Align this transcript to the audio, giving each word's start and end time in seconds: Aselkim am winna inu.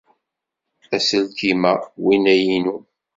Aselkim 0.95 1.61
am 1.71 1.81
winna 2.03 2.33
inu. 2.55 2.75